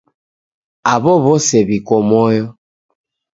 [0.93, 2.45] Aw'o w'ose w'iko moyo.